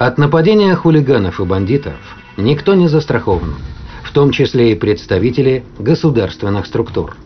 [0.00, 1.92] От нападения хулиганов и бандитов
[2.38, 3.56] никто не застрахован,
[4.02, 7.16] в том числе и представители государственных структур.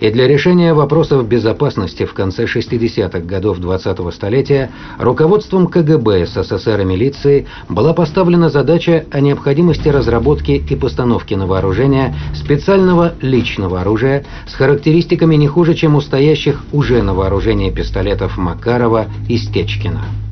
[0.00, 6.84] И для решения вопросов безопасности в конце 60-х годов 20-го столетия руководством КГБ СССР и
[6.84, 14.54] милиции была поставлена задача о необходимости разработки и постановки на вооружение специального личного оружия с
[14.54, 20.23] характеристиками не хуже, чем у стоящих уже на вооружении пистолетов Макарова и Стечкина.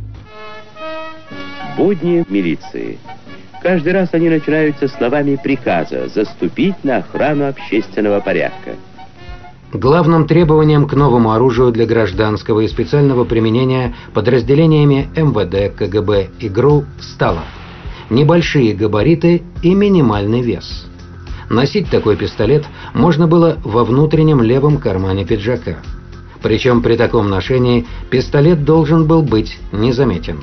[1.77, 2.99] Будни милиции.
[3.63, 8.73] Каждый раз они начинаются словами приказа «заступить на охрану общественного порядка».
[9.73, 16.85] Главным требованием к новому оружию для гражданского и специального применения подразделениями МВД, КГБ и ГРУ
[17.01, 17.45] стало
[18.11, 20.87] небольшие габариты и минимальный вес.
[21.49, 25.77] Носить такой пистолет можно было во внутреннем левом кармане пиджака.
[26.43, 30.41] Причем при таком ношении пистолет должен был быть незаметен.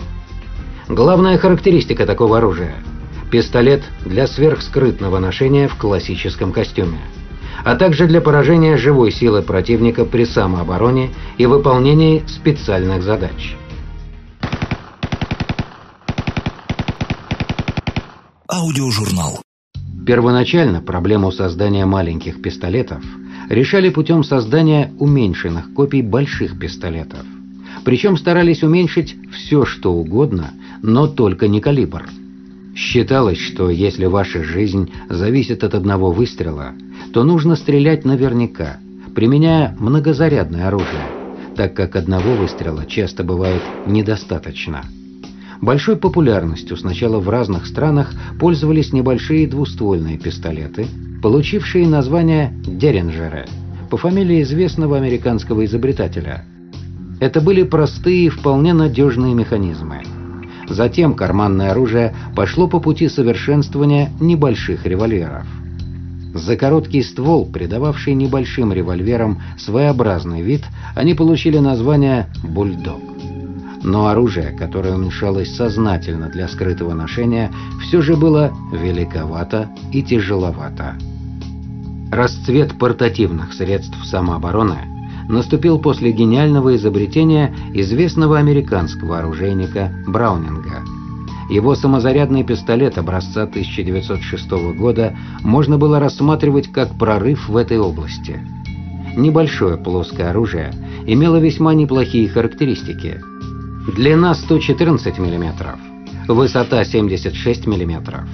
[0.89, 2.75] Главная характеристика такого оружия–
[3.31, 6.99] пистолет для сверхскрытного ношения в классическом костюме
[7.63, 13.55] а также для поражения живой силы противника при самообороне и выполнении специальных задач.
[18.51, 19.41] Аудиожурнал.
[20.05, 23.03] Первоначально проблему создания маленьких пистолетов
[23.49, 27.19] решали путем создания уменьшенных копий больших пистолетов.
[27.85, 30.51] Причем старались уменьшить все, что угодно,
[30.81, 32.09] но только не калибр.
[32.75, 36.73] Считалось, что если ваша жизнь зависит от одного выстрела–
[37.13, 38.77] то нужно стрелять наверняка,
[39.15, 41.07] применяя многозарядное оружие,
[41.55, 44.83] так как одного выстрела часто бывает недостаточно.
[45.61, 50.87] Большой популярностью сначала в разных странах пользовались небольшие двуствольные пистолеты,
[51.21, 53.45] получившие название «Деринджеры»
[53.89, 56.45] по фамилии известного американского изобретателя.
[57.19, 60.03] Это были простые и вполне надежные механизмы.
[60.69, 65.47] Затем карманное оружие пошло по пути совершенствования небольших револьверов.
[66.33, 70.63] За короткий ствол, придававший небольшим револьверам своеобразный вид,
[70.95, 73.01] они получили название «бульдог».
[73.81, 80.95] Но оружие, которое уменьшалось сознательно для скрытого ношения, все же было великовато и тяжеловато.
[82.11, 84.98] Расцвет портативных средств самообороны
[85.29, 90.83] наступил после гениального изобретения известного американского оружейника Браунинга–
[91.49, 98.39] его самозарядный пистолет образца 1906 года можно было рассматривать как прорыв в этой области.
[99.17, 100.71] Небольшое плоское оружие
[101.07, 103.19] имело весьма неплохие характеристики.
[103.95, 105.75] Длина 114 мм,
[106.27, 108.27] высота 76 мм,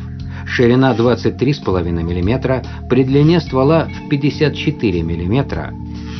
[0.45, 5.73] ширина 23,5 мм при длине ствола в 54 мм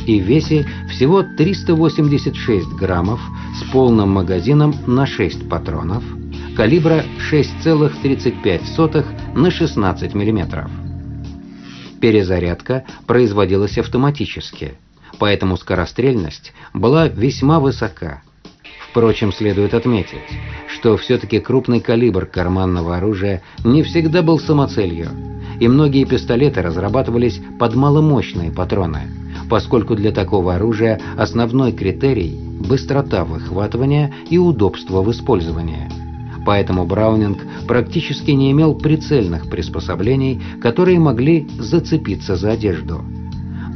[0.06, 3.20] и весе всего 386 граммов
[3.58, 6.04] с полным магазином на 6 патронов–
[6.56, 10.70] калибра 6,35 на 16 мм.
[12.00, 14.74] Перезарядка производилась автоматически,
[15.18, 18.22] поэтому скорострельность была весьма высока.
[18.90, 20.16] Впрочем, следует отметить,
[20.68, 25.10] что все-таки крупный калибр карманного оружия не всегда был самоцелью,
[25.60, 29.02] и многие пистолеты разрабатывались под маломощные патроны,
[29.48, 35.88] поскольку для такого оружия основной критерий– быстрота выхватывания и удобство в использовании–
[36.46, 43.04] Поэтому Браунинг практически не имел прицельных приспособлений, которые могли зацепиться за одежду.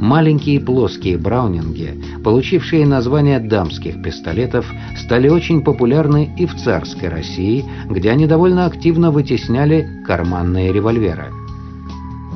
[0.00, 4.64] Маленькие плоские браунинги, получившие название дамских пистолетов,
[4.97, 11.39] стали очень популярны и в царской России, где они довольно активно вытесняли карманные револьверы.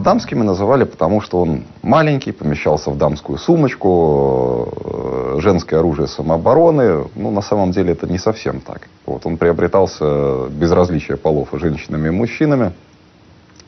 [0.03, 7.05] Дамскими называли, потому что он маленький, помещался в дамскую сумочку, э, женское оружие самообороны.
[7.15, 8.89] Ну, на самом деле это не совсем так.
[9.07, 12.73] Вот, он приобретался без различия полов и женщинами и мужчинами.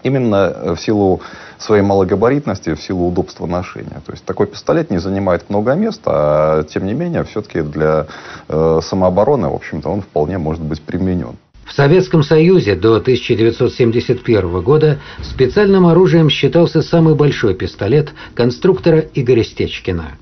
[0.03, 1.21] Именно в силу
[1.59, 4.01] своей малогабаритности, в силу удобства ношения.
[4.05, 8.07] То есть такой пистолет не занимает много места, а тем не менее, все-таки для
[8.49, 11.37] э, самообороны, в общем-то, он вполне может быть применен.
[11.67, 20.13] В Советском Союзе до 1971 года специальным оружием считался самый большой пистолет конструктора Игоря Стечкина.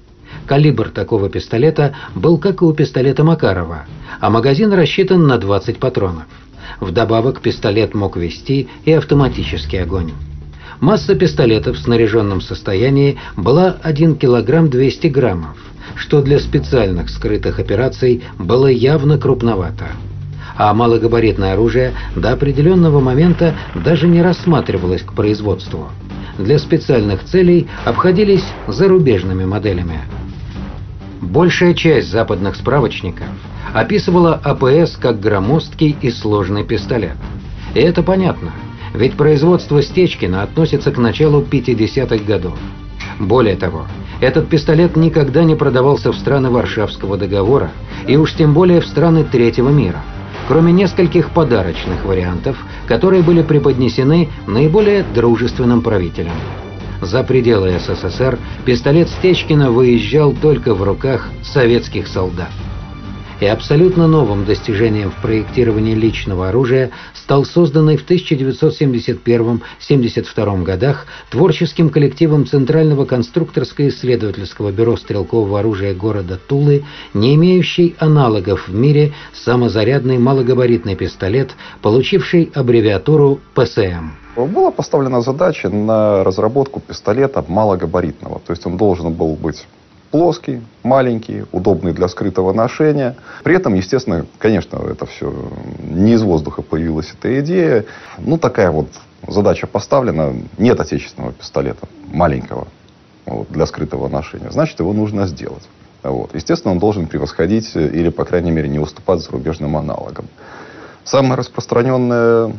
[0.47, 3.85] Калибр такого пистолета был как и у пистолета Макарова,
[4.21, 6.25] а магазин рассчитан на 20 патронов.
[6.81, 10.13] Вдобавок пистолет мог вести и автоматический огонь.
[10.81, 15.59] Масса пистолета в снаряженном состоянии была 1 кг 200 граммов,
[15.95, 19.89] что для специальных скрытых операций было явно крупновато
[20.57, 25.89] а малогабаритное оружие до определенного момента даже не рассматривалось к производству.
[26.39, 30.01] Для специальных целей обходились зарубежными моделями.
[31.21, 33.27] Большая часть западных справочников
[33.73, 37.17] описывала АПС как громоздкий и сложный пистолет.
[37.75, 38.53] И это понятно,
[38.95, 42.59] ведь производство Стечкина относится к началу 50-х годов.
[43.19, 43.87] Более того,
[44.21, 47.71] этот пистолет никогда не продавался в страны Варшавского договора,
[48.07, 50.03] и уж тем более в страны Третьего мира,
[50.49, 52.57] кроме нескольких подарочных вариантов,
[52.87, 56.37] которые были преподнесены наиболее дружественным правителям.
[57.01, 62.51] За пределы СССР пистолет Стечкина выезжал только в руках советских солдат.
[63.45, 72.47] И абсолютно новым достижением в проектировании личного оружия стал созданный в 1971-72 годах творческим коллективом
[72.47, 81.51] Центрального конструкторско-исследовательского бюро стрелкового оружия города Тулы, не имеющий аналогов в мире самозарядный малогабаритный пистолет,
[81.83, 84.13] получивший аббревиатуру ПСМ.
[84.37, 88.41] Была поставлена задача на разработку пистолета малогабаритного.
[88.41, 89.67] То есть он должен был быть
[90.15, 93.17] плоский, маленький, удобный для скрытого ношения.
[93.43, 95.35] При этом, естественно, конечно, это все
[95.81, 97.85] не из воздуха появилась эта идея.
[98.19, 98.87] Ну, такая вот
[99.27, 100.33] задача поставлена.
[100.57, 102.69] Нет отечественного пистолета маленького
[103.27, 104.53] вот, для скрытого ношения.
[104.53, 105.69] Значит, его нужно сделать.
[106.05, 106.33] Вот.
[106.33, 110.27] Естественно, он должен превосходить или, по крайней мере, не уступать зарубежным аналогам.
[111.03, 112.53] Самая распространенная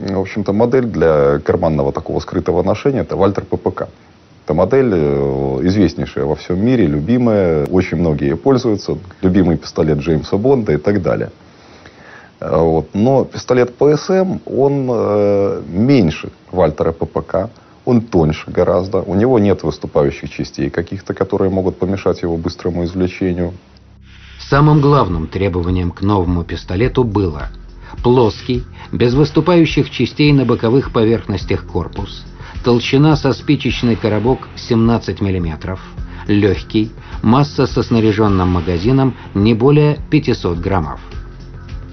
[0.00, 3.88] в общем-то, модель для карманного такого скрытого ношения– это Вальтер ППК.
[4.50, 10.72] Это модель э, известнейшая во всем мире, любимая, очень многие пользуются, любимый пистолет Джеймса Бонда
[10.72, 11.30] и так далее.
[12.40, 12.88] Э, вот.
[12.92, 17.48] Но пистолет ПСМ, он э, меньше Вальтера ППК,
[17.84, 23.52] он тоньше гораздо, у него нет выступающих частей каких-то, которые могут помешать его быстрому извлечению.
[24.40, 27.50] Самым главным требованием к новому пистолету было
[28.02, 32.24] плоский, без выступающих частей на боковых поверхностях корпус–
[32.64, 35.78] толщина со спичечный коробок 17 мм,
[36.26, 36.90] легкий,
[37.22, 41.00] масса со снаряженным магазином не более 500 граммов.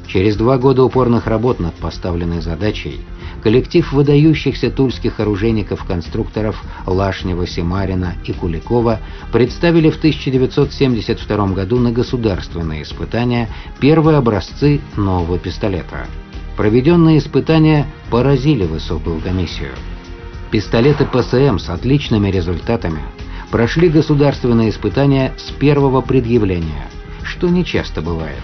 [0.08, 3.02] Через два года упорных работ над поставленной задачей
[3.42, 9.00] коллектив выдающихся тульских оружейников-конструкторов Лашнева, Симарина и Куликова
[9.32, 13.50] представили в 1972 году на государственные испытания
[13.80, 16.08] первые образцы нового пистолета.
[16.56, 19.72] Проведенные испытания поразили высокую комиссию.
[20.52, 23.02] Пистолеты ПСМ с отличными результатами
[23.52, 26.88] прошли государственные испытания с первого предъявления,
[27.24, 28.42] что нечасто бывает.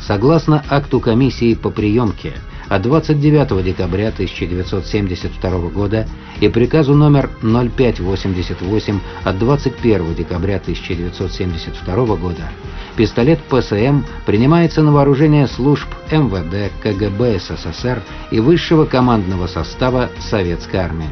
[0.00, 2.34] Согласно акту комиссии по приемке
[2.68, 6.06] от 29 декабря 1972 года
[6.40, 12.50] и приказу номер 0588 от 21 декабря 1972 года
[12.96, 21.10] пистолет ПСМ принимается на вооружение служб МВД, КГБ СССР и высшего командного состава Советской армии.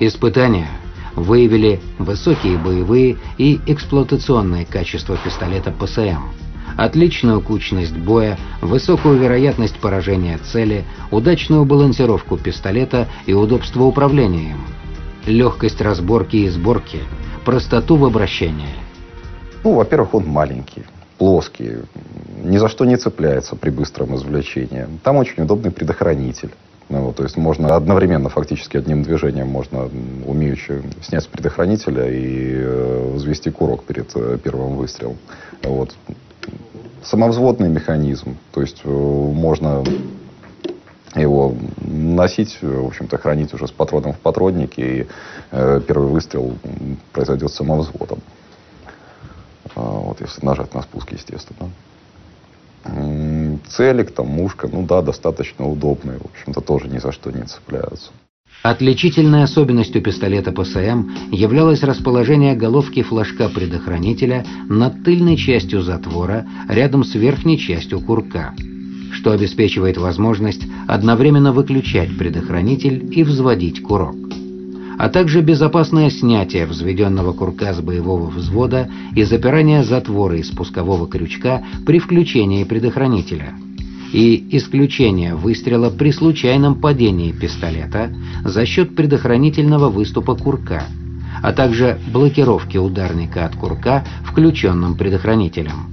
[0.00, 0.68] Испытания
[1.16, 6.22] выявили высокие боевые и эксплуатационные качества пистолета ПСМ,
[6.76, 14.60] отличную кучность боя, высокую вероятность поражения цели, удачную балансировку пистолета и удобство управления им,
[15.26, 17.00] легкость разборки и сборки,
[17.44, 18.74] простоту в обращении.
[19.62, 20.82] Ну, во-первых, он маленький,
[21.18, 21.78] плоский,
[22.42, 24.86] ни за что не цепляется при быстром извлечении.
[25.02, 26.50] Там очень удобный предохранитель.
[26.90, 29.90] Ну, то есть можно одновременно, фактически одним движением можно
[30.26, 35.16] умеючи снять предохранителя и э, взвести курок перед э, первым выстрелом.
[35.62, 35.94] Вот.
[37.02, 39.82] Самовзводный механизм, то есть э, можно
[41.14, 45.06] его носить, в общем-то, хранить уже с патроном в патроннике, и
[45.52, 46.56] э, первый выстрел
[47.12, 48.18] произойдет самовзводом.
[49.74, 51.70] А, вот, если нажать на спуск, естественно.
[53.68, 56.18] Целик, там, мушка, ну да, достаточно удобные.
[56.18, 58.10] В общем-то, тоже ни за что не цепляются.
[58.62, 67.14] Отличительной особенностью пистолета ПСМ являлось расположение головки флажка предохранителя над тыльной частью затвора рядом с
[67.14, 68.54] верхней частью курка,
[69.12, 74.23] что обеспечивает возможность одновременно выключать предохранитель и взводить курок
[74.98, 81.62] а также безопасное снятие взведенного курка с боевого взвода и запирание затвора и спускового крючка
[81.86, 83.54] при включении предохранителя
[84.12, 88.10] и исключение выстрела при случайном падении пистолета
[88.44, 90.84] за счет предохранительного выступа курка,
[91.42, 95.90] а также блокировки ударника от курка включенным предохранителем.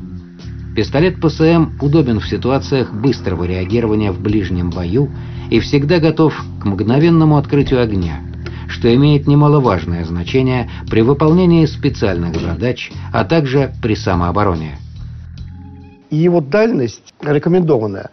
[0.76, 5.10] Пистолет ПСМ удобен в ситуациях быстрого реагирования в ближнем бою
[5.50, 8.22] и всегда готов к мгновенному открытию огня–
[8.72, 14.78] что имеет немаловажное значение при выполнении специальных задач, а также при самообороне.
[16.10, 18.10] И его дальность рекомендованная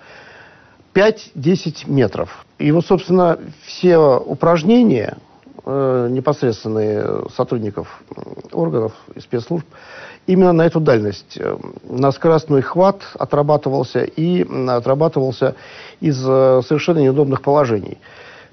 [0.95, 2.45] 5-10 метров.
[2.59, 5.17] И вот, собственно, все упражнения
[5.65, 8.03] э, непосредственные сотрудников
[8.53, 9.67] органов и спецслужб
[10.27, 11.37] именно на эту дальность.
[11.41, 15.57] Э, на скоростной хват отрабатывался и отрабатывался
[16.01, 17.99] из э, совершенно неудобных положений.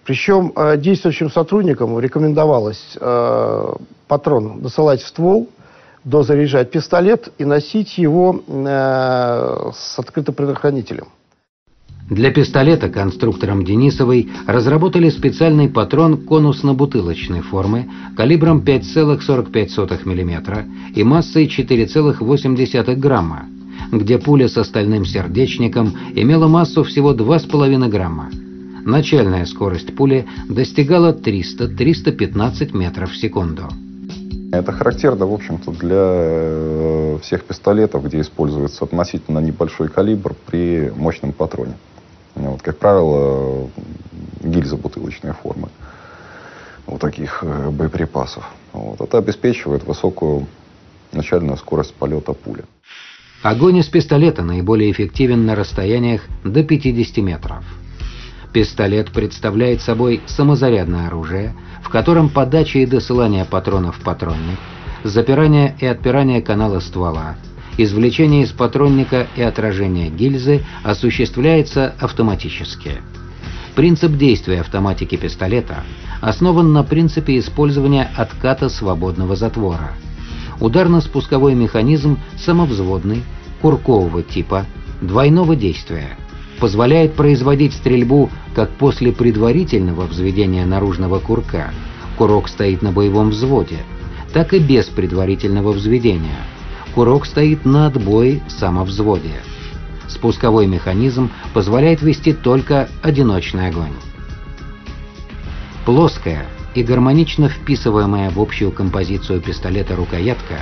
[0.05, 3.73] Причем э, действующим сотрудникам рекомендовалось э,
[4.07, 5.49] патрон досылать в ствол,
[6.03, 11.07] дозаряжать пистолет и носить его э, с открытым предохранителем.
[12.07, 22.95] Для пистолета конструктором Денисовой разработали специальный патрон конусно-бутылочной формы калибром 5,45 мм и массой 4,8
[22.95, 23.47] грамма,
[23.91, 28.29] где пуля с остальным сердечником имела массу всего 2,5 грамма.
[28.85, 33.67] Начальная скорость пули достигала 300-315 метров в секунду.
[34.51, 41.31] Это характерно, в общем-то, для э, всех пистолетов, где используется относительно небольшой калибр при мощном
[41.31, 41.73] патроне.
[42.35, 43.71] Вот, как правило,
[44.43, 45.69] гильза бутылочной формы
[46.85, 48.47] у таких э, боеприпасов.
[48.71, 49.01] Вот.
[49.01, 50.45] Это обеспечивает высокую
[51.11, 52.65] начальную скорость полета пули.
[53.41, 57.65] Огонь из пистолета наиболее эффективен на расстояниях до 50 метров.
[58.55, 64.57] Пистолет представляет собой самозарядное оружие, в котором подача и досылание патронов в патронник,
[65.03, 67.35] запирание и отпирание канала ствола,
[67.77, 73.01] извлечение из патронника и отражение гильзы осуществляется автоматически.
[73.75, 75.83] Принцип действия автоматики пистолета
[76.21, 79.95] основан на принципе использования отката свободного затвора.
[80.61, 83.21] Ударно-спусковой механизм самовзводный,
[83.61, 84.65] куркового типа,
[85.01, 86.17] двойного действия–
[86.59, 91.71] позволяет производить стрельбу как после предварительного взведения наружного курка,
[92.17, 93.79] курок стоит на боевом взводе,
[94.33, 96.39] так и без предварительного взведения.
[96.93, 99.33] Курок стоит на отбое самовзводе.
[100.07, 103.93] Спусковой механизм позволяет вести только одиночный огонь.
[105.85, 110.59] Плоская и гармонично вписываемая в общую композицию пистолета рукоятка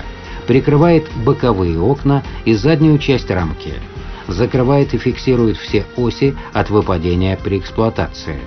[0.48, 3.74] прикрывает боковые окна и заднюю часть рамки–
[4.28, 8.40] закрывает и фиксирует все оси от выпадения при эксплуатации.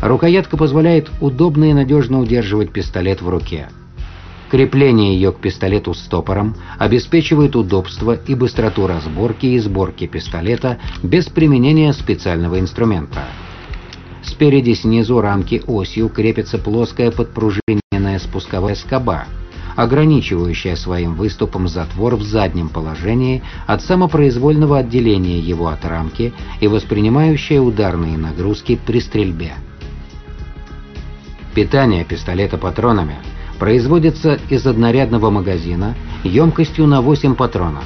[0.00, 3.68] Рукоятка позволяет удобно и надежно удерживать пистолет в руке.
[4.50, 11.92] Крепление ее к пистолету стопором обеспечивает удобство и быстроту разборки и сборки пистолета без применения
[11.92, 13.24] специального инструмента.
[14.22, 19.26] Спереди снизу рамки осью крепится плоская подпружиненная спусковая скоба–
[19.78, 27.60] ограничивающая своим выступом затвор в заднем положении от самопроизвольного отделения его от рамки и воспринимающая
[27.60, 29.52] ударные нагрузки при стрельбе.
[31.54, 33.18] Питание пистолета патронами
[33.60, 35.94] производится из однорядного магазина
[36.24, 37.84] емкостью на 8 патронов,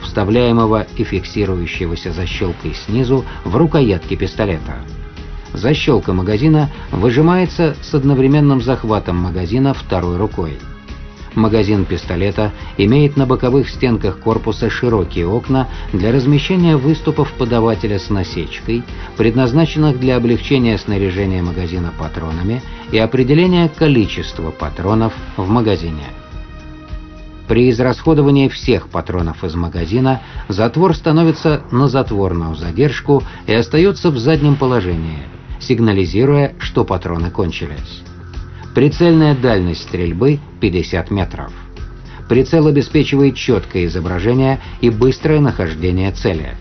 [0.00, 4.76] вставляемого и фиксирующегося защелкой снизу в рукоятке пистолета.
[5.52, 10.56] Защелка магазина выжимается с одновременным захватом магазина второй рукой.
[11.34, 18.82] Магазин пистолета имеет на боковых стенках корпуса широкие окна для размещения выступов подавателя с насечкой,
[19.16, 26.04] предназначенных для облегчения снаряжения магазина патронами и определения количества патронов в магазине.
[27.48, 34.56] При израсходовании всех патронов из магазина затвор становится на затворную задержку и остается в заднем
[34.56, 35.24] положении,
[35.60, 38.02] сигнализируя, что патроны кончились.
[38.74, 41.52] Прицельная дальность стрельбы 50 метров.
[42.28, 46.56] Прицел обеспечивает четкое изображение и быстрое нахождение цели.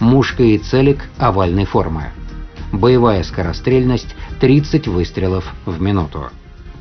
[0.00, 2.04] Мушка и целик овальной формы.
[2.72, 6.30] Боевая скорострельность 30 выстрелов в минуту.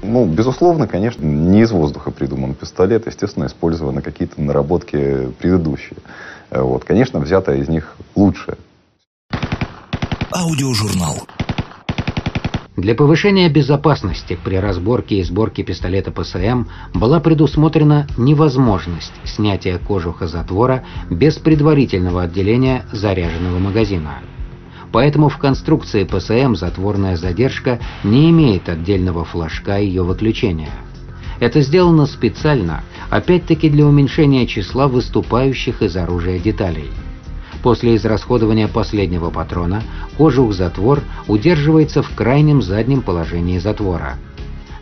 [0.04, 3.08] Ну, безусловно, конечно, не из воздуха придуман пистолет.
[3.08, 5.98] Естественно, использованы какие-то наработки предыдущие.
[6.50, 8.58] Вот, конечно, взятое из них лучшее.
[10.34, 11.28] Аудиожурнал.
[12.81, 20.83] Для повышения безопасности при разборке и сборке пистолета ПСМ была предусмотрена невозможность снятия кожуха затвора
[21.07, 24.23] без предварительного отделения заряженного магазина.
[24.91, 30.73] Поэтому в конструкции ПСМ затворная задержка не имеет отдельного флажка ее выключения.
[31.39, 36.89] Это сделано специально, опять-таки для уменьшения числа выступающих из оружия деталей.
[37.63, 39.84] После израсходования последнего патрона
[40.18, 44.18] кожух-затвор удерживается в крайнем заднем положении затвора.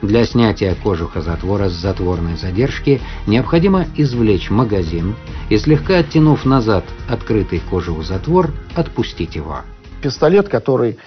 [0.02, 5.16] Для снятия кожуха затвора с затворной задержки необходимо извлечь магазин
[5.50, 9.58] и слегка оттянув назад открытый кожух затвор, отпустить его.
[10.02, 10.98] Пистолет, который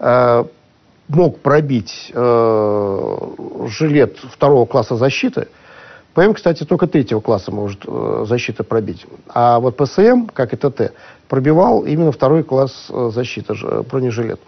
[0.00, 0.44] э,
[1.06, 3.16] мог пробить э,
[3.68, 5.46] жилет второго класса защиты,
[6.20, 9.06] ПМ, кстати, только третьего класса может э, защита пробить.
[9.28, 10.92] А вот ПСМ, как и ТТ,
[11.28, 14.38] пробивал именно второй класс э, защиты, э, бронежилет.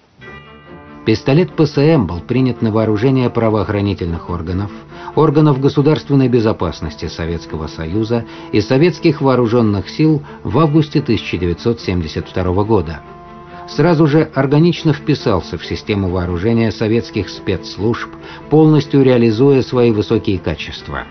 [1.06, 4.70] Пистолет ПСМ был принят на вооружение правоохранительных органов,
[5.16, 13.00] органов государственной безопасности Советского Союза и советских вооруженных сил в августе 1972 года.
[13.66, 18.10] Сразу же органично вписался в систему вооружения советских спецслужб,
[18.50, 21.04] полностью реализуя свои высокие качества.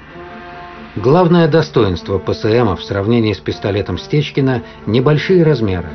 [0.96, 5.90] Главное достоинство ПСМ в сравнении с пистолетом Стечкина– небольшие размеры,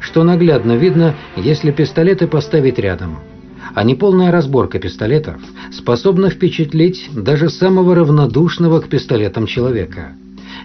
[0.00, 3.20] что наглядно видно, если пистолеты поставить рядом–
[3.74, 5.36] а неполная разборка пистолетов
[5.72, 10.12] способна впечатлить даже самого равнодушного к пистолетам человека.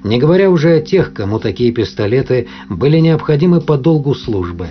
[0.03, 4.67] Не говоря уже о тех, кому такие пистолеты были необходимы по долгу службы.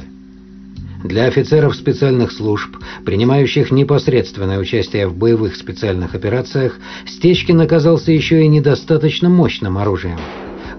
[1.04, 6.76] Для офицеров специальных служб, принимающих непосредственное участие в боевых специальных операциях,
[7.06, 10.18] Стечкин оказался еще и недостаточно мощным оружием.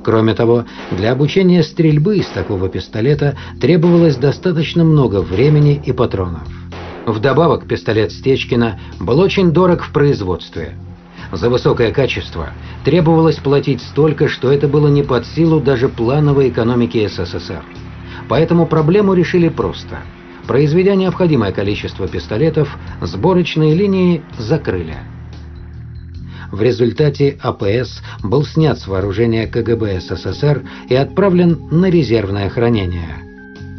[0.03, 6.47] Кроме того, для обучения стрельбы из такого пистолета требовалось достаточно много времени и патронов.
[7.05, 10.75] Вдобавок, пистолет Стечкина был очень дорог в производстве.
[11.31, 12.49] За высокое качество
[12.83, 17.63] требовалось платить столько, что это было не под силу даже плановой экономики СССР.
[18.29, 19.97] Поэтому проблему решили просто.
[20.47, 24.97] Произведя необходимое количество пистолетов, сборочные линии закрыли.
[26.51, 33.17] В результате АПС был снят с вооружения КГБ СССР и отправлен на резервное хранение.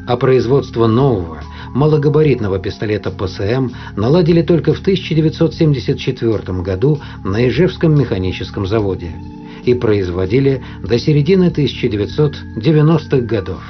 [0.06, 1.42] А производство нового,
[1.72, 9.12] малогабаритного пистолета ПСМ наладили только в 1974 году на Ижевском механическом заводе
[9.64, 13.62] и производили до середины 1990-х годов.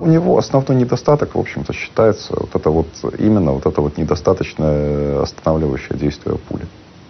[0.00, 2.86] У него основной недостаток, в общем-то, считается вот это вот
[3.18, 6.66] именно вот это вот недостаточное останавливающее действие пули.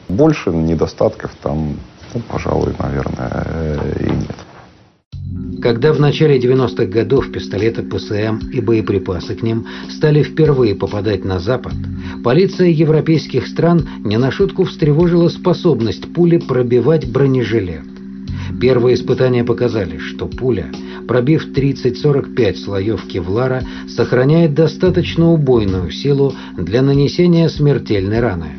[0.08, 1.76] Больше недостатков там,
[2.14, 4.36] ну, пожалуй, наверное, и нет.
[5.60, 11.40] Когда в начале 90-х годов пистолеты ПСМ и боеприпасы к ним стали впервые попадать на
[11.40, 11.74] Запад,
[12.24, 17.97] полиция европейских стран не на шутку встревожила способность пули пробивать бронежилет.
[18.60, 20.66] Первые испытания показали, что пуля,
[21.06, 28.50] пробив 30-45 слоев кевлара, сохраняет достаточно убойную силу для нанесения смертельной раны.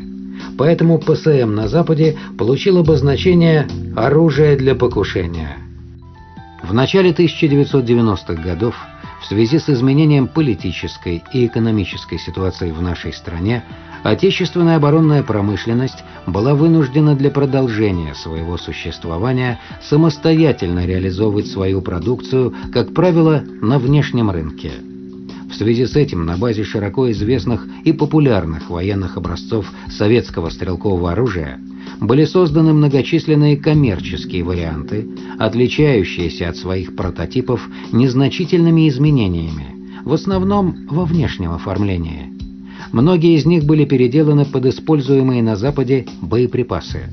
[0.56, 5.58] Поэтому ПСМ на Западе получил обозначение «оружие для покушения».
[6.62, 8.74] В начале 1990-х годов
[9.20, 13.64] в связи с изменением политической и экономической ситуации в нашей стране
[14.02, 23.42] отечественная оборонная промышленность была вынуждена для продолжения своего существования самостоятельно реализовывать свою продукцию, как правило,
[23.60, 24.72] на внешнем рынке.
[25.50, 31.58] В связи с этим на базе широко известных и популярных военных образцов советского стрелкового оружия
[32.00, 35.08] были созданы многочисленные коммерческие варианты,
[35.38, 42.39] отличающиеся от своих прототипов незначительными изменениями, в основном во внешнем оформлении.
[42.92, 47.10] Многие из них были переделаны под используемые на Западе боеприпасы.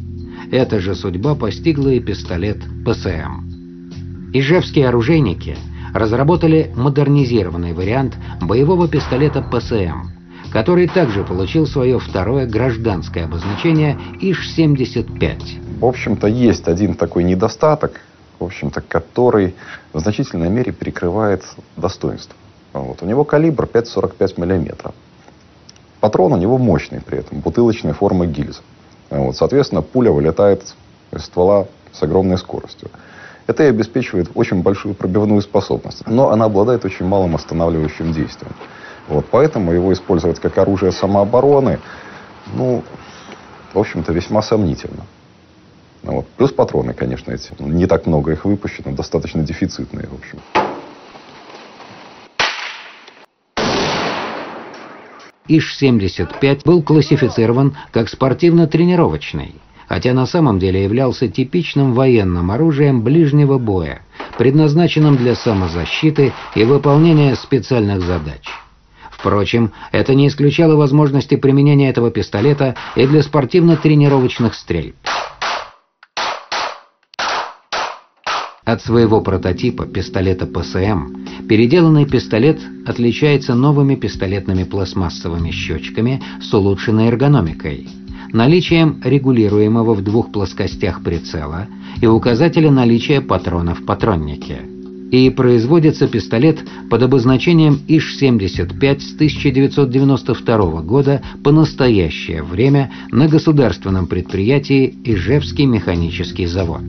[0.51, 4.31] Эта же судьба постигла и пистолет ПСМ.
[4.33, 5.57] Ижевские оружейники
[5.93, 10.09] разработали модернизированный вариант боевого пистолета ПСМ–
[10.51, 15.79] который также получил свое второе гражданское обозначение ИШ-75.
[15.79, 18.01] В общем-то, есть один такой недостаток,
[18.39, 19.55] в общем-то, который
[19.93, 21.43] в значительной мере перекрывает
[21.75, 22.35] достоинство.
[22.73, 23.01] Вот.
[23.01, 24.93] У него калибр 5,45 мм.
[26.07, 28.61] Патрон у него мощный при этом, бутылочной формы гильзы.
[29.09, 29.35] Вот.
[29.35, 30.63] Соответственно, пуля вылетает
[31.11, 32.89] из ствола с огромной скоростью.
[33.45, 36.07] Это и обеспечивает очень большую пробивную способность.
[36.07, 38.53] Но она обладает очень малым останавливающим действием.
[39.09, 41.79] Вот, поэтому его использовать как оружие самообороны,
[42.53, 42.83] ну,
[43.73, 45.03] в общем-то, весьма сомнительно.
[46.03, 46.27] Ну вот.
[46.37, 47.51] Плюс патроны, конечно, эти.
[47.59, 50.39] Не так много их выпущено, достаточно дефицитные, в общем.
[55.47, 59.55] ИШ-75 был классифицирован как спортивно-тренировочный,
[59.87, 64.01] хотя на самом деле являлся типичным военным оружием ближнего боя,
[64.37, 68.43] предназначенным для самозащиты и выполнения специальных задач.
[69.11, 74.95] Впрочем, это не исключало возможности применения этого пистолета и для спортивно-тренировочных стрельб.
[78.67, 87.87] От своего прототипа пистолета ПСМ переделанный пистолет отличается новыми пистолетными пластмассовыми щечками с улучшенной эргономикой,
[88.33, 91.67] наличием регулируемого в двух плоскостях прицела
[92.01, 94.59] и указателя наличия патрона в патроннике.
[95.11, 96.57] и производится пистолет
[96.89, 106.81] под обозначением ИШ-75 с 1992 года по настоящее время на государственном предприятии Ижевский механический завод.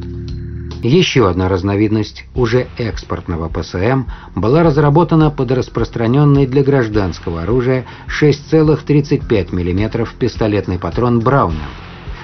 [0.83, 4.05] Еще одна разновидность уже экспортного ПСМ
[4.37, 11.59] была разработана под распространенный для гражданского оружия 6,35 мм пистолетный патрон Браунинг,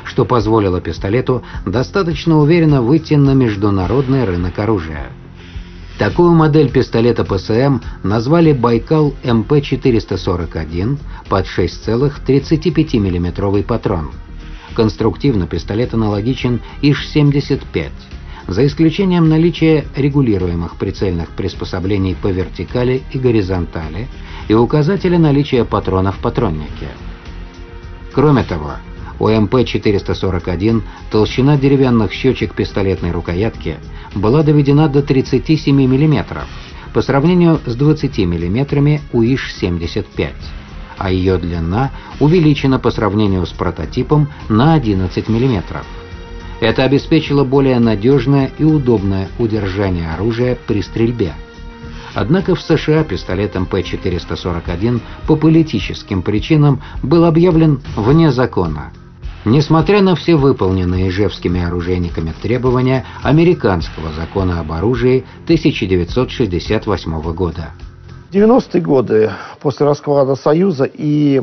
[0.04, 5.08] что позволило пистолету достаточно уверенно выйти на международный рынок оружия.
[5.98, 14.12] Такую модель пистолета ПСМ назвали «Байкал МП-441» под 6,35 мм патрон.
[14.74, 17.90] Конструктивно пистолет аналогичен ИЖ-75,
[18.46, 24.08] за исключением наличия регулируемых прицельных приспособлений по вертикали и горизонтали
[24.48, 26.88] и указателя наличия патрона в патроннике.
[28.12, 28.72] Кроме того,
[29.18, 33.76] у МП-441 толщина деревянных щечек пистолетной рукоятки
[34.14, 36.42] была доведена до 37 мм
[36.92, 40.32] по сравнению с 20 мм у ИЖ-75,
[40.98, 45.82] а ее длина увеличена по сравнению с прототипом на 11 мм.
[46.64, 51.34] Это обеспечило более надежное и удобное удержание оружия при стрельбе.
[52.14, 58.92] Однако в США пистолет МП-441 по политическим причинам был объявлен вне закона–
[59.44, 67.72] Несмотря на все выполненные ижевскими оружейниками требования американского закона об оружии 1968 года.
[68.32, 71.42] 90-е годы после расклада Союза и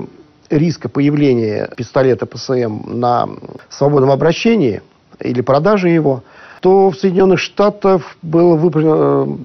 [0.49, 3.29] риска появления пистолета ПСМ на
[3.69, 4.81] свободном обращении
[5.23, 6.23] или продаже его,
[6.61, 9.37] то в Соединенных Штатах было выпр...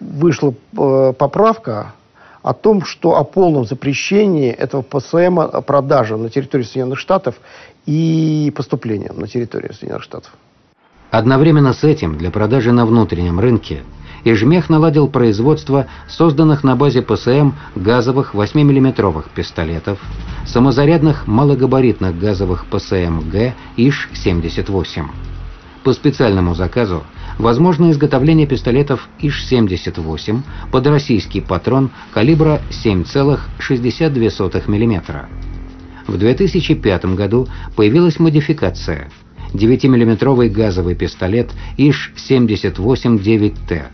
[0.00, 1.94] вышла э, поправка
[2.42, 7.34] о том, что о полном запрещении этого ПСМ продажи на территории Соединенных Штатов
[7.86, 10.32] и поступления на территорию Соединенных Штатов.
[11.10, 13.82] Одновременно с этим для продажи на внутреннем рынке
[14.28, 20.00] Ижмех наладил производство созданных на базе ПСМ газовых 8-мм пистолетов,
[20.44, 25.04] самозарядных малогабаритных газовых ПСМ-Г ИШ-78.
[25.84, 27.04] По специальному заказу
[27.38, 35.28] возможно изготовление пистолетов ИШ-78 под российский патрон калибра 7,62 мм.
[36.08, 39.08] В 2005 году появилась модификация–
[39.52, 43.84] 9-миллиметровый газовый пистолет ИШ-78-9Т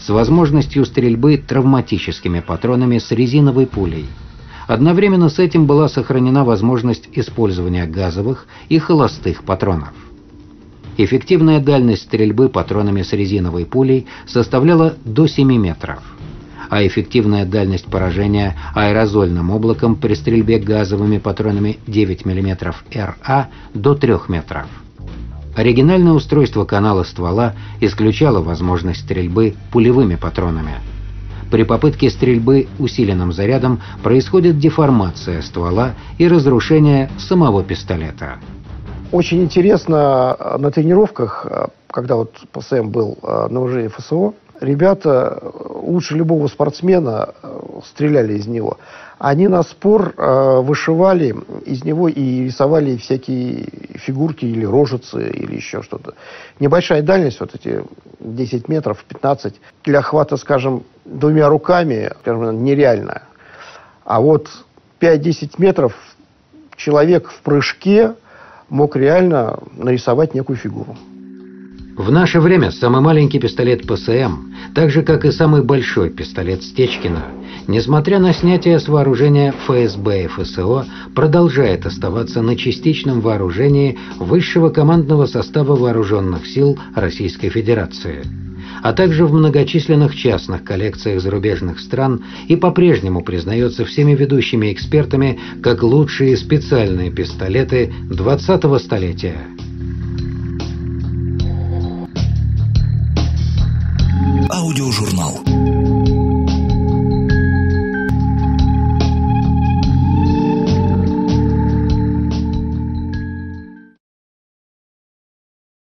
[0.00, 4.06] с возможностью стрельбы травматическими патронами с резиновой пулей.
[4.66, 9.92] Одновременно с этим была сохранена возможность использования газовых и холостых патронов.
[10.96, 16.02] Эффективная дальность стрельбы патронами с резиновой пулей составляла до 7 метров
[16.70, 24.14] а эффективная дальность поражения аэрозольным облаком при стрельбе газовыми патронами 9 мм РА до 3
[24.28, 24.66] метров.
[25.54, 30.74] Оригинальное устройство канала ствола исключало возможность стрельбы пулевыми патронами.
[31.50, 38.38] При попытке стрельбы усиленным зарядом происходит деформация ствола и разрушение самого пистолета.
[39.10, 41.44] Очень интересно на тренировках,
[41.88, 45.42] когда вот ПСМ был на вооружении ФСО, ребята
[45.82, 47.30] лучше любого спортсмена
[47.84, 48.78] стреляли из него.
[49.20, 55.82] Они на спор э, вышивали из него и рисовали всякие фигурки или рожицы или еще
[55.82, 56.14] что-то.
[56.58, 57.84] Небольшая дальность, вот эти
[58.20, 63.24] 10 метров, 15, для охвата, скажем, двумя руками, скажем, нереально.
[64.06, 64.48] А вот
[65.00, 65.94] 5-10 метров
[66.76, 68.14] человек в прыжке
[68.70, 70.96] мог реально нарисовать некую фигуру.
[72.00, 77.26] В наше время самый маленький пистолет ПСМ, так же как и самый большой пистолет Стечкина,
[77.66, 85.26] несмотря на снятие с вооружения ФСБ и ФСО, продолжает оставаться на частичном вооружении высшего командного
[85.26, 88.24] состава вооруженных сил Российской Федерации
[88.82, 95.82] а также в многочисленных частных коллекциях зарубежных стран и по-прежнему признается всеми ведущими экспертами как
[95.82, 99.36] лучшие специальные пистолеты 20-го столетия.
[104.52, 105.89] аудиожурнал.